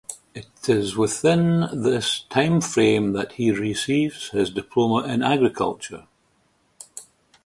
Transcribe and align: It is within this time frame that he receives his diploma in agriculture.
It 0.33 0.47
is 0.67 0.97
within 0.97 1.65
this 1.83 2.23
time 2.31 2.59
frame 2.61 3.13
that 3.13 3.33
he 3.33 3.51
receives 3.51 4.29
his 4.29 4.49
diploma 4.49 5.05
in 5.07 5.21
agriculture. 5.21 6.07